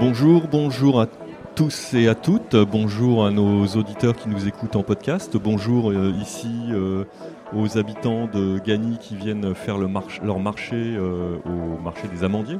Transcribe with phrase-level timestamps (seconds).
[0.00, 1.06] Bonjour, bonjour à
[1.54, 2.56] tous et à toutes.
[2.56, 5.36] Bonjour à nos auditeurs qui nous écoutent en podcast.
[5.36, 7.04] Bonjour euh, ici euh,
[7.54, 9.88] aux habitants de Gagny qui viennent faire le
[10.24, 12.58] leur marché euh, au marché des amandiers.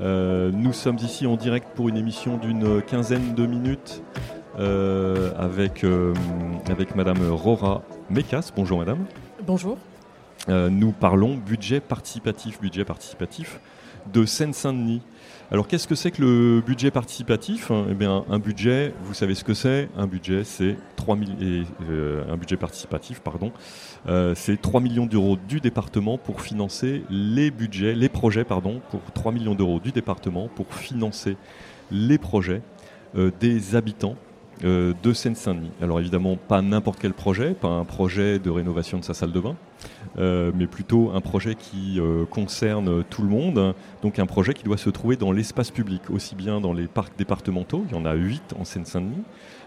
[0.00, 4.02] nous sommes ici en direct pour une émission d'une quinzaine de minutes
[4.58, 5.84] avec,
[6.70, 8.52] avec Madame Rora Mekas.
[8.56, 9.04] Bonjour Madame.
[9.46, 9.76] Bonjour.
[10.48, 13.60] nous parlons budget participatif, budget participatif
[14.12, 15.02] de Seine-Saint-Denis.
[15.50, 17.70] Alors qu'est-ce que c'est que le budget participatif?
[17.90, 19.88] Eh bien, un budget, vous savez ce que c'est?
[19.96, 21.18] Un budget, c'est 3
[21.90, 23.52] euh, participatif, pardon,
[24.08, 29.00] euh, c'est 3 millions d'euros du département pour financer les budgets, les projets, pardon, pour
[29.12, 31.36] 3 millions d'euros du département pour financer
[31.90, 32.62] les projets
[33.16, 34.16] euh, des habitants
[34.62, 35.72] euh, de Seine-Saint-Denis.
[35.82, 39.40] Alors évidemment, pas n'importe quel projet, pas un projet de rénovation de sa salle de
[39.40, 39.56] bain,
[40.18, 44.62] euh, mais plutôt un projet qui euh, concerne tout le monde, donc un projet qui
[44.62, 48.04] doit se trouver dans l'espace public, aussi bien dans les parcs départementaux, il y en
[48.04, 49.24] a 8 en Seine-Saint-Denis,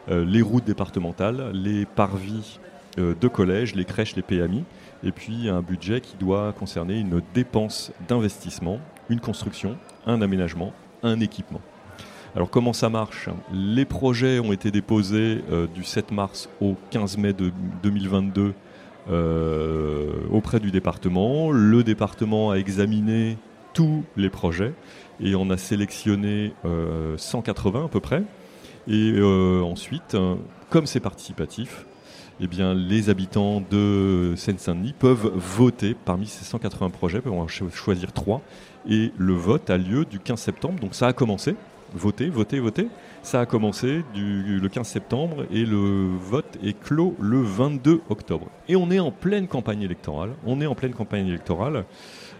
[0.10, 2.60] les routes départementales, les parvis
[2.96, 4.64] de collèges, les crèches, les PMI,
[5.04, 10.72] et puis un budget qui doit concerner une dépense d'investissement, une construction, un aménagement,
[11.04, 11.60] un équipement.
[12.38, 13.30] Alors comment ça marche?
[13.52, 18.54] Les projets ont été déposés euh, du 7 mars au 15 mai de 2022
[19.10, 21.50] euh, auprès du département.
[21.50, 23.40] Le département a examiné
[23.74, 24.76] tous les projets
[25.20, 26.54] et on a sélectionné
[27.18, 28.22] 180 euh, à peu près.
[28.88, 30.16] Et ensuite,
[30.70, 31.88] comme c'est participatif,
[32.40, 38.14] eh bien, les habitants de Seine-Saint-Denis peuvent voter parmi ces 180 projets, peuvent en choisir
[38.14, 38.44] trois.
[38.88, 41.56] Et le vote a lieu du 15 septembre, donc ça a commencé
[41.94, 42.88] voter, voter, voter.
[43.24, 48.48] Ça a commencé du, le 15 septembre et le vote est clos le 22 octobre.
[48.70, 50.32] Et on est en pleine campagne électorale.
[50.46, 51.86] On est en pleine campagne électorale.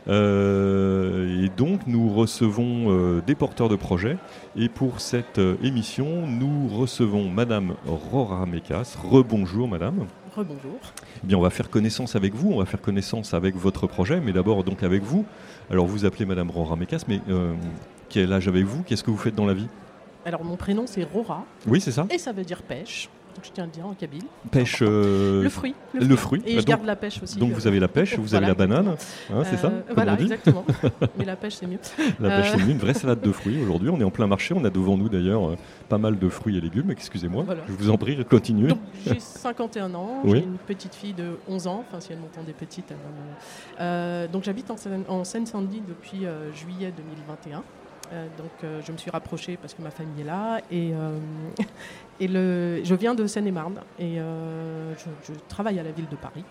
[0.08, 4.18] Euh, et donc nous recevons euh, des porteurs de projets.
[4.56, 8.96] Et pour cette euh, émission, nous recevons Madame Rora Mekas.
[9.04, 10.06] Rebonjour Madame.
[10.36, 10.80] Rebonjour.
[11.24, 14.22] Eh bien, on va faire connaissance avec vous, on va faire connaissance avec votre projet,
[14.22, 15.26] mais d'abord donc avec vous.
[15.72, 17.20] Alors vous appelez Madame Rora Mekas, mais
[18.10, 18.84] quel âge avez-vous?
[18.84, 19.68] Qu'est-ce que vous faites dans la vie?
[20.26, 21.46] Alors mon prénom c'est Rora.
[21.68, 22.06] Oui, c'est ça.
[22.10, 23.10] Et ça veut dire pêche.
[23.38, 24.24] Donc je tiens à le dire en kabyle.
[24.50, 24.80] Pêche.
[24.82, 25.76] Euh, le fruit.
[25.94, 26.42] Le, fruit.
[26.44, 27.38] Et je garde la pêche aussi.
[27.38, 28.96] Donc vous avez la pêche, vous avez la banane,
[29.32, 30.66] hein, c'est ça euh, Voilà, exactement.
[31.20, 31.78] Mais la pêche c'est mieux.
[32.20, 33.92] La pêche c'est mieux, une vraie salade de fruits aujourd'hui.
[33.92, 35.56] On est en plein marché, on a devant nous d'ailleurs euh,
[35.88, 36.90] pas mal de fruits et légumes.
[36.90, 38.74] Excusez-moi, je vous en prie, continuez.
[39.06, 42.92] J'ai 51 ans, j'ai une petite fille de 11 ans, enfin si elle m'entendait petite.
[44.34, 46.26] donc j'habite en Seine-Saint-Denis depuis
[46.56, 47.62] juillet 2021.
[48.14, 51.18] Euh, donc euh, je me suis rapprochée parce que ma famille est là et, euh,
[52.20, 56.44] et le, je viens de Seine-et-Marne et je, travaille à la ville de Paris.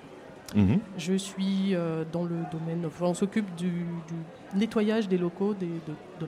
[0.55, 0.79] Mhm.
[0.97, 1.75] Je suis
[2.13, 3.85] dans le domaine, on s'occupe du,
[4.55, 5.67] nettoyage des locaux de,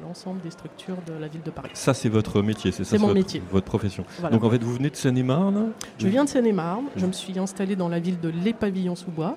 [0.03, 1.71] l'ensemble des structures de la ville de Paris.
[1.75, 3.43] Ça c'est votre métier, c'est ça C'est mon votre, métier.
[3.51, 4.05] Votre profession.
[4.33, 7.77] Donc en fait vous venez de Seine-et-Marne Je viens de Seine-et-Marne, je me suis installée
[7.77, 9.37] dans la ville de Les Pavillons-sous-Bois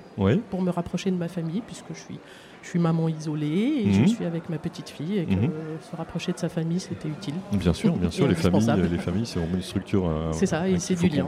[0.49, 2.19] pour me rapprocher de ma famille puisque je suis
[2.61, 4.07] je suis maman isolée et je mhm.
[4.07, 5.51] suis avec ma petite fille et que mhm.
[5.89, 7.33] se rapprocher de sa famille c'était utile.
[7.53, 10.07] Bien sûr, bien sûr, les familles, les familles, c'est vraiment une structure.
[10.07, 11.27] Euh, c'est ça, et c'est du lien.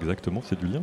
[0.00, 0.82] exactement, c'est du lien.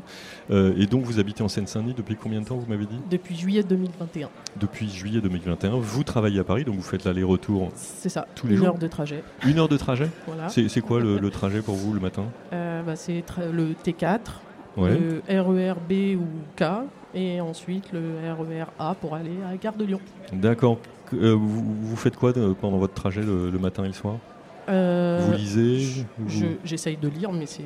[0.52, 3.00] Euh, et donc vous habitez en Seine-Saint-Denis depuis combien de temps vous m'avez dit?
[3.10, 4.30] Depuis juillet 2021.
[4.60, 7.72] Depuis juillet 2021, vous travaillez à Paris, donc vous faites l'aller-retour.
[7.76, 8.28] C'est ça.
[8.36, 8.68] Tous les une jours?
[8.68, 9.24] heure de trajet.
[9.46, 10.10] Une heure de trajet?
[10.28, 10.50] Voilà.
[10.50, 12.26] C'est quoi le, trajet pour vous le matin?
[12.54, 14.20] Euh, bah, C'est le T4,
[14.78, 16.26] le RER B ou
[16.56, 16.64] K
[17.14, 20.00] et ensuite le RER A pour aller à la gare de Lyon.
[20.32, 20.80] D'accord.
[21.14, 24.16] Euh, vous, faites quoi pendant votre trajet le, matin et le soir?
[24.70, 26.06] Euh, Vous lisez?
[26.64, 27.64] J'essaye de lire, mais c'est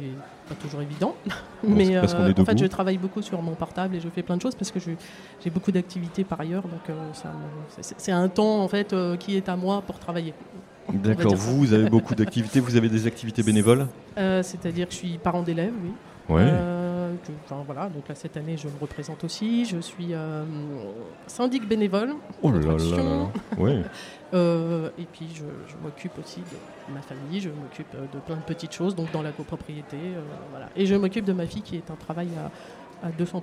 [0.49, 1.15] pas toujours évident.
[1.63, 2.03] mais euh,
[2.37, 4.71] en fait, je travaille beaucoup sur mon portable et je fais plein de choses parce
[4.71, 6.63] que j'ai beaucoup d'activités par ailleurs.
[6.63, 6.95] Donc
[7.79, 10.33] c'est un temps en fait qui est à moi pour travailler.
[10.91, 11.35] D'accord.
[11.35, 12.59] Vous, vous avez beaucoup d'activités.
[12.59, 13.87] Vous avez des activités bénévoles?
[14.15, 15.91] C'est-à-dire que je suis parent d'élèves, oui.
[16.29, 16.51] Ouais
[17.66, 19.66] voilà, donc là cette année je me représente aussi.
[19.66, 20.44] Je suis euh,
[21.27, 22.15] syndic bénévole.
[22.41, 23.31] Oh là là,
[24.33, 25.44] euh, et puis je,
[25.83, 29.21] m'occupe aussi de ma famille, je m'occupe euh, de plein de petites choses, donc dans
[29.21, 29.97] la copropriété.
[30.51, 30.69] voilà.
[30.75, 33.41] Et je m'occupe de ma fille qui est un travail à, 200%.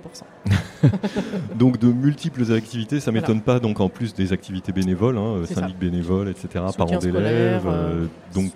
[1.55, 3.61] donc de multiples activités, ça m'étonne pas.
[3.61, 7.65] Donc en plus des activités bénévoles, hein, syndic bénévole, etc., parents d'élèves,
[8.33, 8.51] donc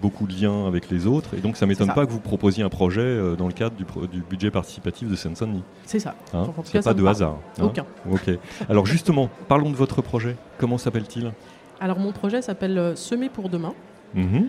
[0.00, 1.34] beaucoup de liens avec les autres.
[1.34, 3.76] Et donc, ça ne m'étonne pas que vous proposiez un projet euh, dans le cadre
[3.76, 5.62] du, du budget participatif de Seine-Saint-Denis.
[5.84, 6.14] C'est ça.
[6.32, 6.46] Hein
[6.82, 7.36] pas de hasard.
[7.58, 7.86] Hein Aucun.
[8.10, 8.30] Ok.
[8.68, 10.36] Alors, justement, parlons de votre projet.
[10.58, 11.32] Comment s'appelle-t-il?
[11.80, 13.74] Alors, mon projet s'appelle euh, Semer pour demain.
[14.14, 14.48] Mhm.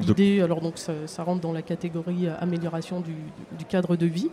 [0.00, 3.14] L'idée, alors donc ça, rentre dans la catégorie euh, amélioration du,
[3.68, 4.30] cadre de vie.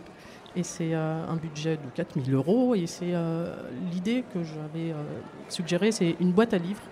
[0.56, 2.74] Et c'est un budget de 4000 euros.
[2.74, 3.14] Et c'est
[3.92, 4.92] l'idée que j'avais
[5.48, 6.82] suggérée, c'est une boîte à livres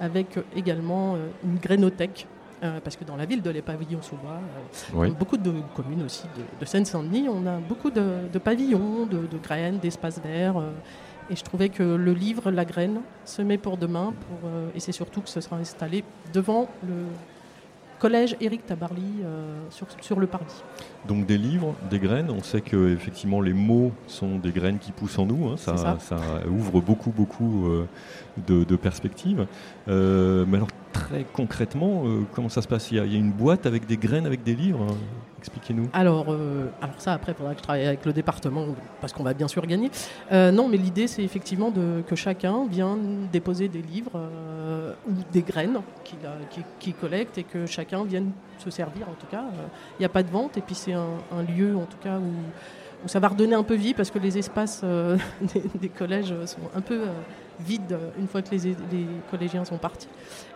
[0.00, 1.56] avec également une
[2.60, 6.24] grainothèque parce que dans la ville de Les Pavillons-sous-Bois, beaucoup de communes aussi
[6.60, 10.62] de, Seine-Saint-Denis, on a beaucoup de, pavillons, de, graines, d'espaces verts.
[11.30, 14.92] et je trouvais que le livre La graine se met pour demain, pour, et c'est
[14.92, 16.94] surtout que ce sera installé devant le
[17.98, 19.22] collège Éric Tabarly
[19.70, 20.62] sur, sur le Parvis.
[21.06, 22.30] Donc des livres, des graines.
[22.30, 25.48] On sait que effectivement les mots sont des graines qui poussent en nous.
[25.48, 25.56] Hein.
[25.56, 26.18] Ça, ça.
[26.50, 27.86] ouvre beaucoup, beaucoup euh,
[28.46, 29.46] de, perspectives.
[29.88, 30.68] Euh, mais alors
[31.00, 32.90] très concrètement, euh, comment ça se passe?
[32.90, 34.82] Il y, a, une boîte avec des graines, avec des livres.
[34.88, 34.94] Hein?
[35.38, 35.88] Expliquez-nous.
[35.92, 36.34] Alors,
[36.82, 38.66] alors ça après, il faudra que je travaille avec le département
[39.00, 39.90] parce qu'on va bien sûr gagner.
[40.32, 41.72] non, mais l'idée c'est effectivement
[42.04, 44.18] que chacun vienne déposer des livres
[45.08, 45.78] ou des graines
[46.80, 49.44] qu'il collecte et que chacun vienne se servir en tout cas.
[49.98, 52.32] Il n'y a pas de vente et puis c'est un, lieu, en tout cas, où,
[53.08, 55.16] ça va redonner un peu vie parce que les espaces euh,
[55.80, 57.12] des, collèges sont un peu euh,
[57.60, 58.76] vides une fois que les,
[59.30, 60.08] collégiens sont partis.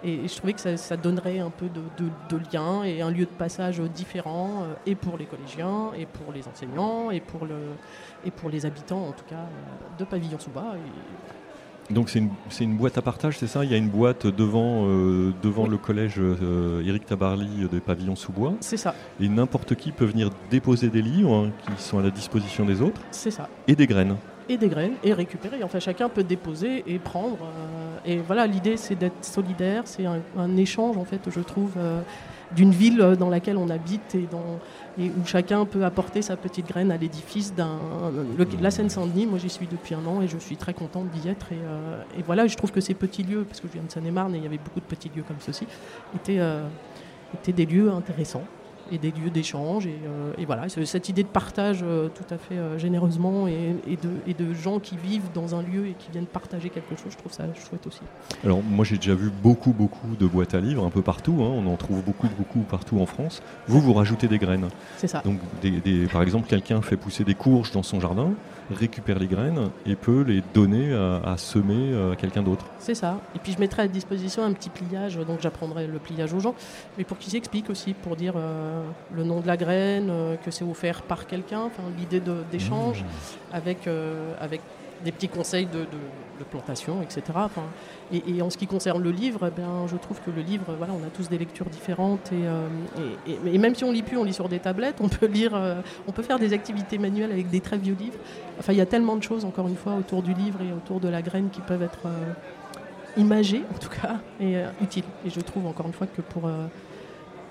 [0.05, 3.81] Et, je trouvais que ça, donnerait un peu de, lien et un lieu de passage
[3.81, 7.57] différent, euh, et pour les collégiens, et pour les enseignants, et pour, le,
[8.25, 9.47] et pour les habitants, en tout cas,
[9.99, 10.75] de Pavillon-sous-Bas.
[11.91, 12.31] Donc c'est une,
[12.61, 13.65] une, boîte à partage, c'est ça?
[13.65, 18.15] Il y a une boîte devant, euh, devant le collège euh, Éric Tabarly des pavillons
[18.15, 18.55] sous bois.
[18.61, 18.95] C'est ça.
[19.21, 22.81] Et n'importe qui peut venir déposer des livres hein, qui sont à la disposition des
[22.81, 23.01] autres.
[23.11, 23.49] C'est ça.
[23.67, 24.17] Et des graines.
[24.51, 25.63] Et des graines et récupérer.
[25.63, 27.39] Enfin, chacun peut déposer et prendre.
[27.41, 31.73] Euh, et voilà, l'idée c'est d'être solidaire, c'est un, échange en fait, je trouve
[32.55, 34.27] d'une ville dans laquelle on habite et,
[34.99, 37.79] où chacun peut apporter sa petite graine à l'édifice d'un.
[38.61, 41.53] La Seine-Saint-Denis, moi j'y suis depuis un an et je suis très contente d'y être.
[41.53, 44.35] Et, euh, voilà, je trouve que ces petits lieux, parce que je viens de Seine-et-Marne
[44.35, 45.67] et il y avait beaucoup de petits lieux comme ceci,
[46.29, 46.67] euh,
[47.35, 48.45] étaient des lieux intéressants
[48.91, 49.87] et des lieux d'échange.
[49.87, 54.11] Et, euh, voilà, cette idée de partage euh, tout à fait euh, généreusement et, de,
[54.27, 57.17] et, de, gens qui vivent dans un lieu et qui viennent partager quelque chose, je
[57.17, 58.01] trouve ça chouette aussi.
[58.45, 61.39] Alors moi j'ai déjà vu beaucoup, beaucoup de boîtes à livres un peu partout.
[61.41, 61.51] Hein.
[61.55, 63.43] on en trouve beaucoup, beaucoup partout en France.
[63.69, 64.69] Vous, vous rajoutez des graines.
[64.97, 65.23] C'est ça.
[65.25, 68.33] Donc des, par exemple, quelqu'un fait pousser des courges dans son jardin,
[68.71, 72.67] récupère les graines et peut les donner à, semer à quelqu'un d'autre.
[72.79, 73.21] C'est ça.
[73.35, 76.55] Et puis je mettrai à disposition un petit pliage, donc j'apprendrai le pliage aux gens,
[76.99, 78.80] mais pour qu'ils expliquent aussi, pour dire euh,
[79.15, 83.55] le nom de la graine, euh, que c'est offert par quelqu'un, l'idée d'échange mmh.
[83.55, 84.61] avec, euh, avec
[85.05, 85.87] des petits conseils de,
[86.51, 87.23] plantation, etc.
[87.35, 87.65] Enfin,
[88.11, 89.61] et, en ce qui concerne le livre, eh
[89.91, 93.75] je trouve que le livre, voilà, on a tous des lectures différentes et, et, même
[93.75, 95.53] si on lit plus, on lit sur des tablettes, on peut lire,
[96.09, 98.19] on peut faire des activités manuelles avec des très vieux livres.
[98.59, 100.99] Enfin, il y a tellement de choses, encore une fois, autour du livre et autour
[100.99, 102.09] de la graine qui peuvent être
[103.19, 105.05] imagées, en tout cas, et utiles.
[105.27, 106.51] Et je trouve encore une fois que pour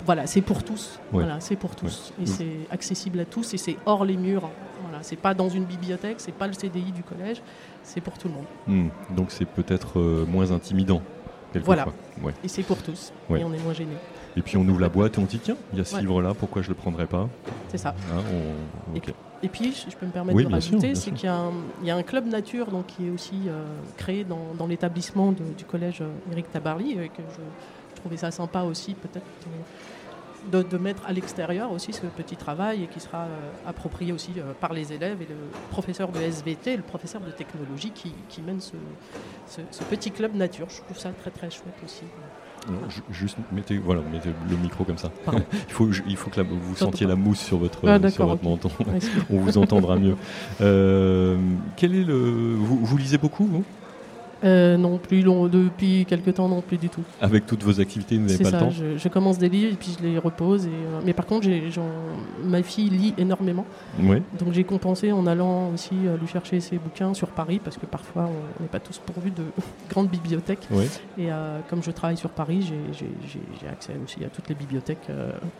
[0.04, 0.98] voilà, c'est pour tous.
[1.12, 2.12] Voilà, c'est pour tous.
[2.20, 4.48] Et c'est accessible à tous et c'est hors les murs.
[4.82, 7.42] Voilà, c'est pas dans une bibliothèque, c'est pas le CDI du collège,
[7.82, 8.44] c'est pour tout le monde.
[8.66, 9.14] Hmm.
[9.14, 11.02] Donc c'est peut-être euh, moins intimidant.
[11.64, 11.86] Voilà.
[12.44, 13.12] Et c'est pour tous.
[13.30, 13.94] Et on est moins gêné.
[14.36, 16.34] Et puis on ouvre la boîte et on dit tiens, il y a ce livre-là,
[16.34, 17.28] pourquoi je le prendrais pas?
[17.68, 17.94] C'est ça.
[18.12, 18.22] Hein,
[19.42, 21.28] et, puis, je peux me permettre de rajouter, c'est qu'il
[21.82, 23.64] y, a un club nature donc, qui est aussi euh,
[23.96, 27.40] créé dans, l'établissement du collège euh, Éric Tabarly, et que je,
[28.00, 29.26] trouvais ça sympa aussi, peut-être
[30.50, 34.52] de, mettre à l'extérieur aussi ce petit travail et qui sera euh, approprié aussi euh,
[34.58, 35.36] par les élèves et le
[35.70, 40.66] professeur de SVT, le professeur de technologie qui, mène ce, petit club nature.
[40.70, 42.04] Je trouve ça très très chouette aussi.
[43.10, 45.10] juste mettez, voilà, mettez le micro comme ça.
[45.32, 47.98] il, faut, il faut que vous sentiez la mousse sur votre, ah,
[48.42, 48.70] menton.
[49.30, 50.16] On vous entendra mieux.
[50.60, 51.36] Euh,
[51.76, 53.64] quel est le, vous, vous lisez beaucoup, vous?
[54.42, 57.02] Euh, non, plus long, depuis quelques temps, non plus du tout.
[57.20, 59.76] Avec toutes vos activités, vous n'avez pas le temps je, je, commence des livres et
[59.76, 60.66] puis je les repose.
[60.66, 61.46] Et, euh, mais par contre,
[62.44, 63.66] ma fille lit énormément.
[64.38, 67.86] Donc j'ai compensé en allant aussi euh, lui chercher ses bouquins sur Paris parce que
[67.86, 69.42] parfois on n'est pas tous pourvus de
[69.90, 70.66] grandes bibliothèques.
[71.18, 71.28] Et
[71.68, 75.08] comme je travaille sur Paris, j'ai accès aussi à toutes les bibliothèques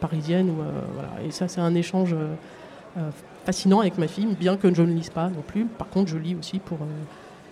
[0.01, 0.53] parisiennes.
[0.95, 1.11] voilà.
[1.27, 2.15] Et ça, c'est un échange
[3.45, 5.67] fascinant avec ma fille, bien que je ne lise pas non plus.
[5.67, 6.79] Par contre, je lis aussi pour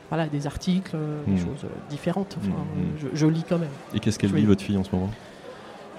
[0.08, 1.38] voilà, des articles, euh, des hmm.
[1.38, 2.36] choses euh, différentes.
[2.42, 3.10] Hmm, hmm.
[3.12, 3.68] je, lis quand même.
[3.94, 5.10] Et qu'est-ce qu'elle lit, votre fille, en ce moment?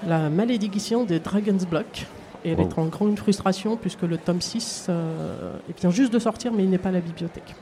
[0.08, 2.06] La malédiction des Dragon's Block.
[2.46, 6.54] Et elle est en grande frustration puisque le tome 6 euh, vient juste de sortir,
[6.54, 7.54] mais il n'est pas à la bibliothèque.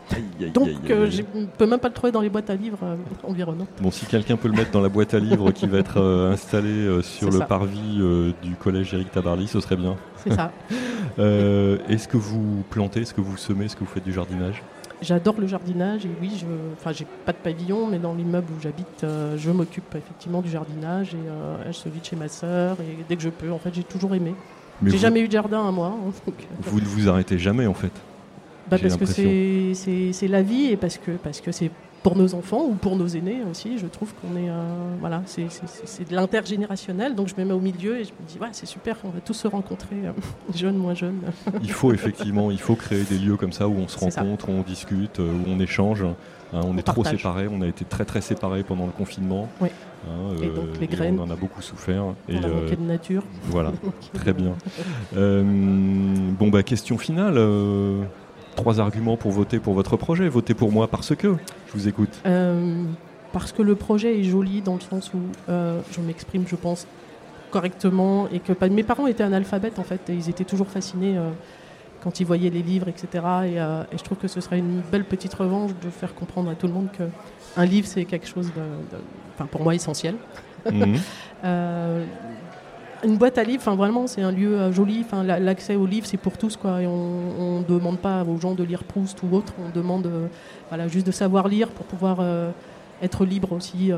[0.54, 3.70] Donc, je ne peux même pas le trouver dans les boîtes à livres environnantes.
[3.82, 6.00] Bon, si quelqu'un peut le mettre dans la boîte à livres qui va être
[6.32, 7.98] installée sur le parvis
[8.44, 9.96] du collège Eric Tabarly, ce serait bien.
[10.18, 10.52] C'est ça.
[11.18, 14.62] est-ce que vous plantez, est-ce que vous semez, est-ce que vous faites du jardinage?
[15.02, 18.62] J'adore le jardinage et oui, je, enfin, j'ai pas de pavillon, mais dans l'immeuble où
[18.62, 22.78] j'habite, euh, je m'occupe effectivement du jardinage et euh, celui de chez ma sœur.
[22.82, 24.34] Et dès que je peux, en fait, j'ai toujours aimé.
[24.84, 25.96] j'ai jamais eu de jardin à moi.
[25.96, 27.92] Hein, euh, vous ne vous arrêtez jamais en fait
[28.70, 31.70] bah, Parce que c'est, c'est, la vie et parce que, parce que c'est
[32.04, 33.78] pour nos enfants ou pour nos aînés aussi.
[33.78, 34.50] Je trouve qu'on est,
[35.00, 37.16] voilà, c'est de l'intergénérationnel.
[37.16, 39.20] Donc je me mets au milieu et je me dis, ouais, c'est super, on va
[39.20, 39.98] tous se rencontrer,
[40.56, 41.22] jeunes, moins jeunes.
[41.62, 44.54] il faut effectivement, il faut créer des lieux comme ça où on se rencontre, où
[44.54, 46.06] on discute, où on échange.
[46.54, 49.50] Hein, on, est trop séparés, on a été très très séparés pendant le confinement.
[49.60, 49.70] Oui.
[50.08, 51.20] Hein, et donc euh, les graines.
[51.20, 52.04] on en a beaucoup souffert.
[52.06, 53.24] On et, a manqué de nature.
[53.44, 53.74] Voilà,
[54.14, 54.56] très bien.
[55.16, 57.38] Euh, bon, bah, question finale.
[58.58, 60.28] Euh, trois arguments pour voter pour votre projet.
[60.28, 61.36] Votez pour moi parce que.
[61.68, 62.22] Je vous écoute.
[63.34, 66.88] parce que le projet est joli dans le sens où je m'exprime, je pense,
[67.52, 71.18] correctement et que mes parents étaient analphabètes en fait et ils étaient toujours fascinés
[72.08, 73.08] quand ils voyaient les livres, etc.
[73.26, 76.56] Euh, et, je trouve que ce serait une belle petite revanche de faire comprendre à
[76.56, 80.16] tout le monde qu'un livre, c'est quelque chose de, pour moi, essentiel.
[80.72, 80.98] Mhm.
[83.04, 85.02] Euh, une boîte à livres, enfin vraiment, c'est un lieu euh, joli.
[85.06, 86.82] Enfin, l'accès aux livres, c'est pour tous, quoi.
[86.82, 89.54] Et on ne demande pas aux gens de lire Proust ou autre.
[89.66, 90.10] On demande,
[90.70, 92.20] voilà, juste de savoir lire pour pouvoir
[93.02, 93.92] être libre aussi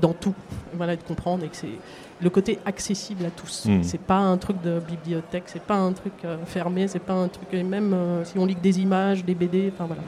[0.00, 0.34] dans tout.
[0.74, 1.78] Voilà, de comprendre et que c'est
[2.20, 3.66] le côté accessible à tous.
[3.66, 3.82] Hmm.
[3.82, 7.28] C'est pas un truc de bibliothèque, c'est pas un truc euh, fermé, c'est pas un
[7.28, 10.02] truc même euh, si on lit des images, des BD, enfin voilà.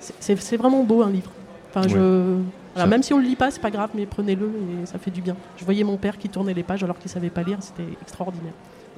[0.00, 1.30] C'est vraiment beau un livre.
[1.70, 2.38] Enfin, je,
[2.86, 5.20] même si on le lit pas, c'est pas grave, mais prenez-le et ça fait du
[5.20, 5.36] bien.
[5.56, 8.52] Je voyais mon père qui tournait les pages alors qu'il savait pas lire, c'était extraordinaire.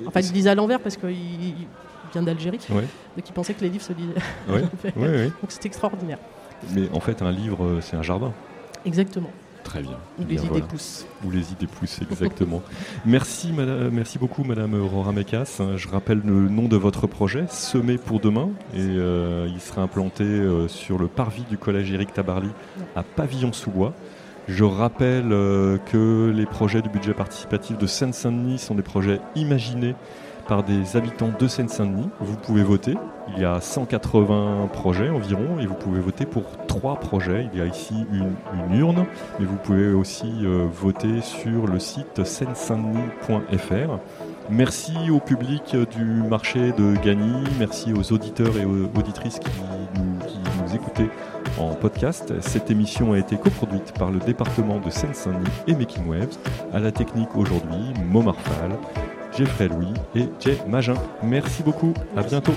[0.07, 1.55] Enfin, il lisait à l'envers parce qu'il
[2.13, 4.15] vient d'Algérie, donc il pensait que les livres se lisaient.
[4.97, 6.19] donc c'était extraordinaire.
[6.75, 8.33] Mais en fait, un livre, c'est un jardin.
[8.85, 9.31] Exactement.
[9.71, 9.99] Très bien.
[10.19, 11.07] Ou les idées poussent.
[11.25, 12.61] Ou les idées poussent, exactement.
[13.07, 15.61] merci, madame, merci beaucoup, Madame Aurora Mekas.
[15.77, 18.51] Je rappelle le nom de votre projet, Semer pour demain.
[18.75, 22.51] Et euh, il sera implanté euh, sur le parvis du collège Éric Tabarly
[22.97, 23.95] à Pavillon-sous-Bois.
[24.49, 29.95] Je rappelle euh, que les projets du budget participatif de Seine-Saint-Denis sont des projets imaginés
[30.51, 32.11] par des habitants de Seine-Saint-Denis.
[32.19, 32.97] Vous pouvez voter.
[33.29, 37.49] Il y a 180 projets environ et vous pouvez voter pour trois projets.
[37.53, 39.07] Il y a ici une, urne,
[39.39, 42.55] mais vous pouvez aussi euh, voter sur le site seine
[44.51, 49.51] Merci au public du marché de Gagny, merci aux auditeurs et aux auditrices qui
[49.95, 51.11] nous, qui nous écoutaient
[51.59, 52.35] en podcast.
[52.41, 56.37] Cette émission a été coproduite par le département de Seine-Saint-Denis et Making Waves.
[56.73, 58.73] À la technique aujourd'hui, Momarfal.
[59.41, 60.93] Geoffrey Louis et Jay Magin.
[61.23, 62.53] Merci beaucoup, à bientôt.